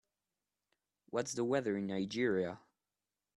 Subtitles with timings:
[1.11, 2.59] What's the weather in Nigeria?